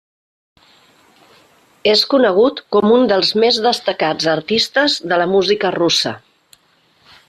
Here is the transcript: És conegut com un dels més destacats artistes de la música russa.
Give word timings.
És 1.91 2.01
conegut 2.13 2.63
com 2.77 2.95
un 2.97 3.07
dels 3.13 3.31
més 3.45 3.61
destacats 3.69 4.33
artistes 4.35 5.01
de 5.13 5.25
la 5.25 5.33
música 5.39 5.77
russa. 5.81 6.21